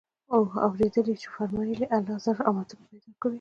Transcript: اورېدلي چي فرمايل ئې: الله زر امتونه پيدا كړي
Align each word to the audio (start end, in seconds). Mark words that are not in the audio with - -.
اورېدلي 0.65 1.15
چي 1.21 1.27
فرمايل 1.35 1.79
ئې: 1.83 1.87
الله 1.97 2.15
زر 2.25 2.37
امتونه 2.49 2.83
پيدا 2.89 3.11
كړي 3.21 3.29